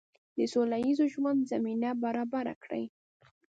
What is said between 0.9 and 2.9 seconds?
ژوند زمینه برابره کړي.